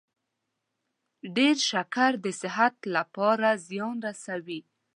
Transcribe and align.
ډیر 1.35 1.55
شکر 1.69 2.11
د 2.23 2.27
صحت 2.41 2.75
لپاره 2.95 3.49
زیان 3.67 3.95
رسوي. 4.07 4.59